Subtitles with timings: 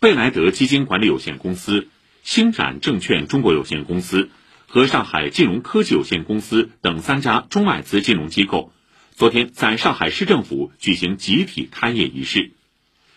[0.00, 1.88] 贝莱德基金管理有限公司、
[2.22, 4.30] 星展证券中国有限公司
[4.68, 8.70] 和上海金融科技有限公司等三家中外资金融机构，
[9.16, 12.52] 昨天在上海市政府举行集体开业仪式。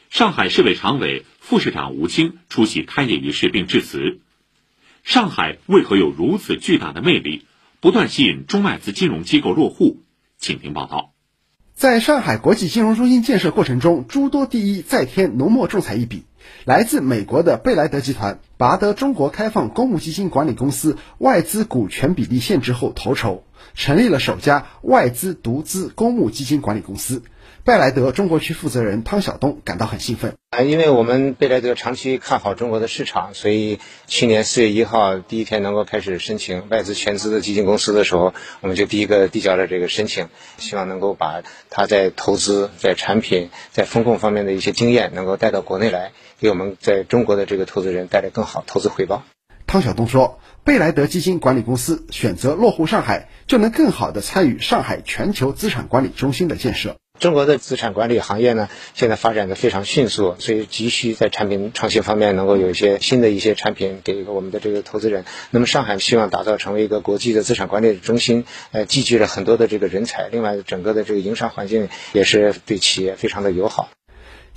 [0.09, 4.20] 上海市委常委、副市长吴清出席开业仪式并致辞。
[5.04, 7.45] 上海为何有如此巨大的魅力，
[7.79, 10.02] 不断吸引中外资金融机构落户？
[10.39, 11.13] 请听报道。
[11.75, 16.23] 在上海国际金融中心建设过程中，诸多第一再添浓墨重彩一笔。
[16.66, 23.43] 来自美国的贝莱德集团拔得中国开放公募基金管理公司外资股权比例限制后头筹，
[23.74, 27.24] 成立了首家外资独资公募基金管理公司。
[27.64, 49.23] 贝莱德中国区负责人汤晓东感到很兴奋啊，因为我们贝莱德长期看好中国的市场，所以去年四月一号第一天能够开始申请外资全资的基金公司的时候，我们就第一个递交了这个申请，希望能够把他在投资、在产品、在风控方面的一些经验能够带到国内来，给我们在中国的这个投资人带来更好投资回报。
[49.67, 56.98] 汤晓东说，贝莱德基金管理公司选择落户上海，就能更好地参与上海全球资产管理中心的建设。
[57.22, 65.23] 中国的资产管理行业呢，现在发展的非常迅速，所以急需在产品创新方面能够有一些新的一些产品给我们的这个投资人。
[65.52, 70.30] 那么上海希望打造成为一个国际的资产管理中心，呃，集聚了很多的这个人才。
[70.31, 73.88] 另外，整个的这个营商环境也是对企业非常的友好。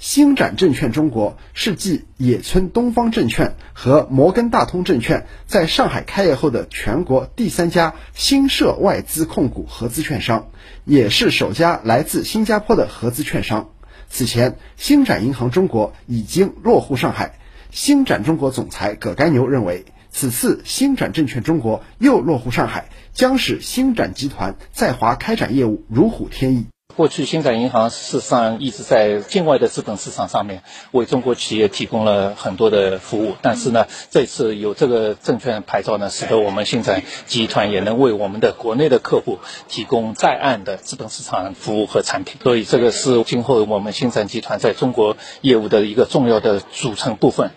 [0.05, 10.50] 星展证券中国是继野村东方证券和摩根大通证券在上海开业后的全国第三家新设外资控股合资券商，
[10.84, 13.70] 也是首家来自新加坡的合资券商。
[14.10, 17.38] 此前，星展银行中国已经落户上海。
[17.70, 26.66] 星展中国总裁葛干牛认为，此次星展证券中国又落户上海，将使星展集团在华开展业务如虎添翼。
[26.97, 33.34] 过去，星展银行事实上一直在境外的资本市场上面为中国企业提供了很多的服务。
[33.42, 42.41] 但是呢，这次有这个证券牌照呢，使得我们星展集团也能为我们的国内的客户提供在岸的资本市场服务和产品。
[42.43, 47.50] 所以，这个是今后我们星展集团在中国业务的一个重要的组成部分。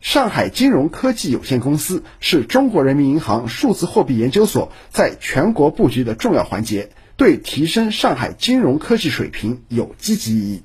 [0.00, 6.90] 上海金融科技有限公司是中国人民银行数字货币研究所在全国布局的重要环节。
[7.16, 10.62] 对提升上海金融科技水平有积极意义。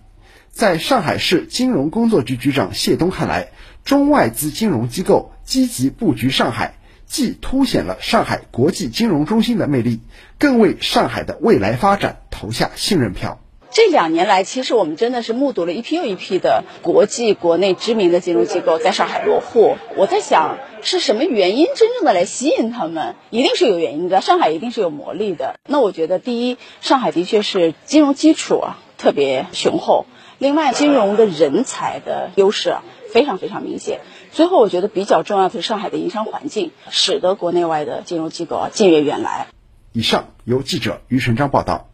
[0.49, 3.49] 在上海市金融工作局局长谢东看来，
[3.85, 10.01] 中外资金融机构积极布局上海，既凸显了上海国际金融中心的魅力，
[10.37, 13.39] 更为上海的未来发展投下信任票。
[13.71, 19.77] 这两年来，其实我们真的是目睹了一批又一批的国际、国内知名的金融机构在上海落户。
[19.95, 23.15] 我在想，是什么原因真正的来吸引他们？
[23.29, 25.59] 一定是有原因的，上海一定是有魔力的。
[25.67, 30.05] 那我觉得，第一，上海的确是金融基础啊特别雄厚；
[30.37, 33.99] 另外，金融的人才的优势啊非常非常明显。
[34.31, 39.47] 最后，我觉得比较重要的是上海的营商环境，使得国内外的金融机构啊近悦远来。
[39.91, 41.88] 以上由记者于成章报道。